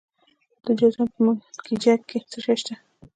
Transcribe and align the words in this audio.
د 0.65 0.67
جوزجان 0.79 1.07
په 1.13 1.19
منګجیک 1.25 2.01
کې 2.09 2.17
څه 2.31 2.37
شی 2.43 2.55
شته؟ 2.61 2.73